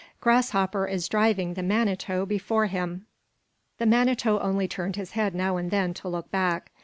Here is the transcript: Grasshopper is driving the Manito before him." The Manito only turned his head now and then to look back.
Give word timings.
Grasshopper 0.19 0.87
is 0.87 1.07
driving 1.07 1.53
the 1.53 1.61
Manito 1.61 2.25
before 2.25 2.65
him." 2.65 3.05
The 3.77 3.85
Manito 3.85 4.39
only 4.39 4.67
turned 4.67 4.95
his 4.95 5.11
head 5.11 5.35
now 5.35 5.57
and 5.57 5.69
then 5.69 5.93
to 5.93 6.07
look 6.07 6.31
back. 6.31 6.71